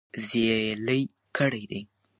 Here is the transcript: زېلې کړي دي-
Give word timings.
زېلې 0.27 0.99
کړي 1.37 1.63
دي- 1.71 1.81